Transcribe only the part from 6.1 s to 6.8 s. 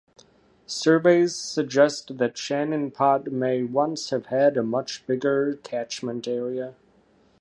area.